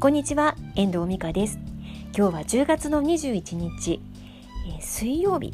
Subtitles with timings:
[0.00, 1.58] こんにちは遠藤美香です。
[2.16, 4.00] 今日は10月の21日、
[4.66, 5.52] えー、水曜日。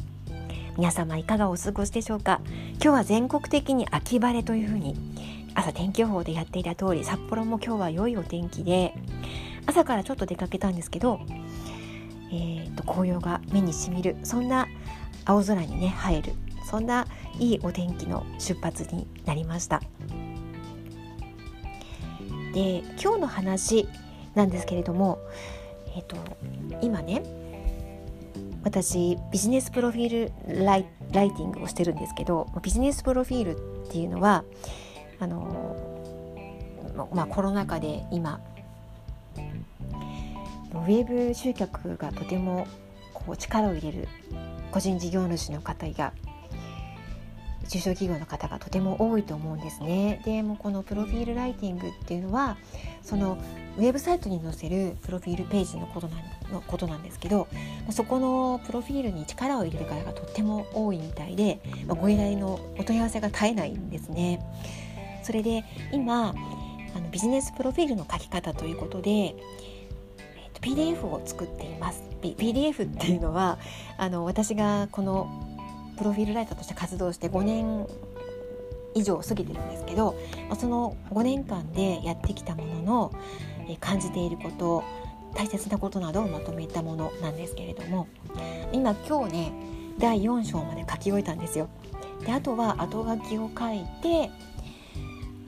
[0.77, 2.39] 皆様いかがお過ごしでしょうか？
[2.75, 4.95] 今日は全国的に秋晴れというふうに
[5.53, 8.93] 朝天気予報でやっていた通り札幌も今日は良いお天気で
[9.65, 11.19] 朝からちょっと出かけたんですけど、
[12.31, 14.69] えーと、紅葉が目にしみるそんな
[15.25, 16.31] 青空にね映える
[16.65, 17.05] そんな
[17.37, 19.81] いいお天気の出発になりました。
[22.53, 23.89] で今日の話
[24.37, 25.19] なんですけれども、
[25.95, 26.15] えーと、
[26.81, 27.23] 今ね
[28.63, 34.43] 私ビジネスプロフィールライティングをしてるんですけどビジネスプロフィールっていうのは
[35.19, 35.75] あの、
[37.13, 38.39] まあ、コロナ禍で今
[40.73, 42.67] ウェブ集客がとても
[43.13, 44.07] こう力を入れる
[44.71, 46.13] 個人事業主の方や
[47.67, 50.21] 中小企業の方がとても多いと思うんですね。
[50.25, 52.57] でもこのプロフィールライティングっていうのは
[53.01, 53.37] その
[53.77, 57.47] ウェブサイトに載せるプロフィールページのことなんのことなんですけど
[57.91, 64.39] そこのプロフィールに力を入れる方がとっても多いみたいで、まあ、ご依頼のお問い合わせが絶えないんですね。
[65.23, 66.29] それで今
[66.95, 72.03] あのビジネスプロフィールの書き方ということで、えー、と PDF を作っています。
[72.21, 73.59] PDF っていうのは
[73.97, 75.46] あの私がこの
[75.97, 77.87] プロフィールライターとして活動して5年
[78.95, 80.17] 以上過ぎてるんですけど
[80.57, 83.11] その5年間でやってきたものの
[83.79, 84.83] 感じていること
[85.35, 88.07] 大切なことなどをまとめたものなんですけれども
[88.71, 89.51] 今今日ね
[89.99, 91.69] 第4章まで書き終えたんですよ。
[92.25, 94.29] であとは後書きを書いて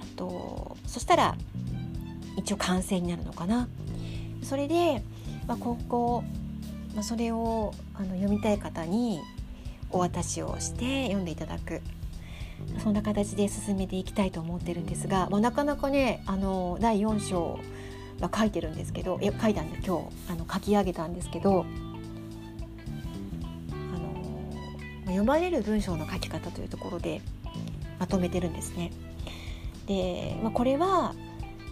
[0.01, 1.35] あとそしたら
[2.37, 3.67] 一応完成になるのかな。
[4.43, 5.03] それで、
[5.47, 6.23] まあ、ここ、
[6.95, 9.19] まあ、それをあの読みたい方に
[9.91, 11.81] お渡しをして読んでいただく
[12.83, 17.59] そんな形で進めていきたいと思ってるんですが、まあ、なかなかねあの第4章
[18.21, 21.65] は書いてるんですけどいや書いたんで今日あの書き上げたんですけど
[23.71, 27.21] あの読まれる文章の書き方というところで
[27.97, 28.91] まとめてるんですね。
[29.87, 31.15] で、まあ、これは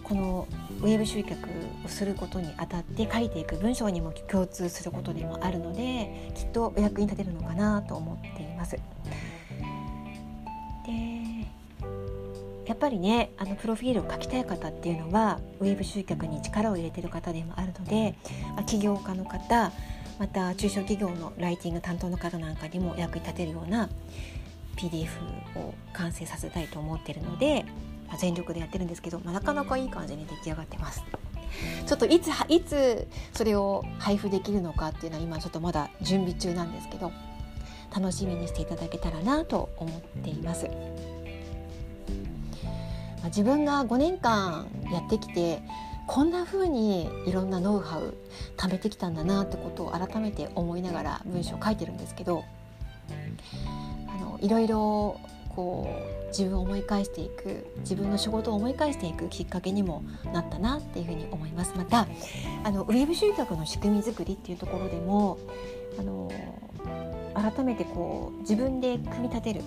[0.08, 0.48] この
[0.80, 1.48] ウェブ集客
[1.84, 8.72] をすることにあたって書いていく文章にも共通することでもあるのできっとお役に立てるのかなと思っています。
[8.72, 8.82] で
[12.66, 18.14] やっぱりねあのプロフィールを書きたい方っていうのはウェブ集客に力を入れてる方でもあるので、
[18.54, 19.72] まあ、起業家の方
[20.18, 23.88] また中小企業のライティング担当の方なんかにも役に立てるような
[24.76, 25.08] PDF
[25.56, 27.64] を完成させたいと思ってるので
[28.08, 31.02] まあ、全力でやってるんですけど、まあ、なかなかいい感じに出来上がってます。
[31.86, 37.12] ちょっといついつそれを配布できるのかっていうのは今ちょっとまだ準備中なんですけど
[37.94, 40.66] 楽しみにしていただけたらなと思っています。
[40.66, 40.72] ま
[43.24, 45.60] あ、自分が5年間やってきて
[46.06, 48.14] こんな風にいろんなノウハウ
[48.56, 52.44] 貯めてきたんだなってことを改めて思いながら文章を書いてるんですけど
[54.06, 55.20] あのいろいろ
[55.58, 61.72] こう自分を思い返していく自分の仕事を思い返していくきっかけにもなったなっていうふうに思います。
[61.76, 62.06] また
[62.62, 65.36] あのウェブ集客の仕組み作りっていうところでも
[65.98, 66.30] あの
[67.34, 69.62] 改めてこう自分で組み立てる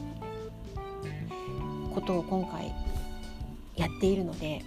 [1.94, 2.74] ことを今回
[3.76, 4.64] やっているので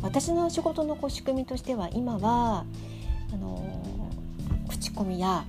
[0.00, 2.64] 私の仕事のこう仕組みとしては今は
[3.30, 3.62] あの
[4.70, 5.44] 口コミや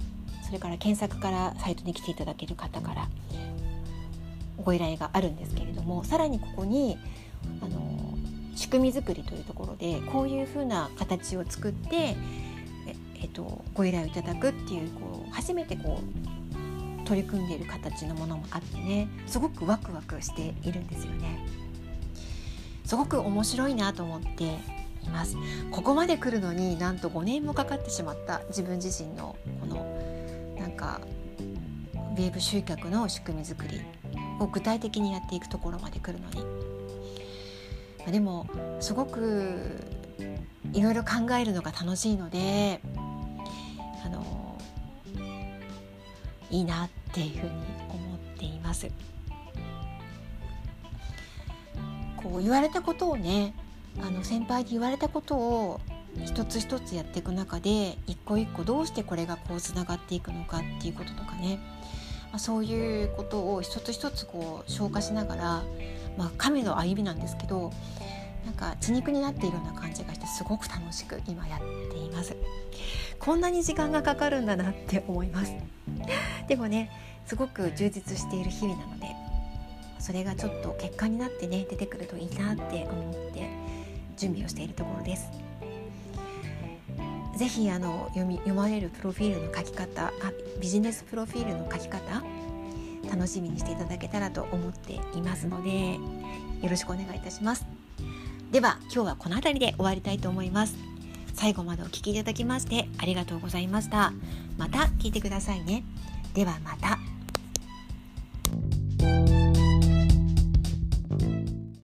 [0.46, 3.08] それから検索からサイトに来ていただける方から
[4.63, 6.97] ご依頼があるんですけれどもさらにここに
[7.62, 8.18] あの
[8.56, 12.16] 仕組み作りというところでこういうふうな形を作ってえ、
[13.22, 21.45] えっと、ご依頼をいただくっていうこう初めてこう取り組んでいる形のものもあってねすごくワクワクしているんですよね。
[22.85, 24.44] すごく面白いなと思って
[25.03, 25.38] います
[25.72, 31.01] ここまで来るのになんと5年もかかってしまった自分自身のこのなんか
[31.95, 33.81] ウェブ集客の仕組み作り
[34.40, 36.42] を具体的にやっていくところまで来るのに、
[38.00, 38.48] まあ、でも
[38.80, 39.80] すごく
[40.74, 42.81] いろいろ考えるのが楽しいので
[44.06, 44.57] あの
[46.50, 47.52] いいなっていうふうに
[47.90, 48.88] 思っています。
[52.18, 53.54] こう言われたことをね
[54.02, 55.81] あの先輩に言われたことを
[56.25, 61.60] 一つ一つやっていく中で一個一個どうしてこれがこうつながっていくのかっていうこととかね
[62.33, 65.44] まあ、そういうことを一つ一つこう消化しながら、
[66.18, 67.71] まあ、神の歩みなんですけど
[68.44, 71.59] なんか血肉になっているような感じがしてすごく楽しく今やっ
[71.91, 72.35] ています。
[73.19, 75.53] こんなに時間がかかるんだなって思います。
[76.50, 76.89] でもね
[77.27, 79.15] すごく充実している日々なので
[80.00, 83.47] それがちょっと結果になってね出てくるといいなって思って
[84.18, 85.30] 準備をしているところです。
[87.38, 90.12] ぜひあの読み読まれるプロフィールの書き方あ
[90.62, 92.24] ビジネスプロフィールの書き方
[93.09, 95.95] 楽しみにしていただけたらと思っていますので
[96.62, 97.65] よろしくお願いいたします。
[98.51, 100.75] では今日はこの辺りで終わりたいと思います。
[101.33, 104.13] 最後までお聴きいただきましてありがとうございました。
[104.57, 105.83] また聞いてくださいね。
[106.33, 107.03] ではまた。